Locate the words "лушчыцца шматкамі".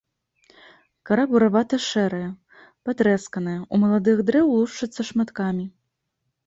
4.57-5.65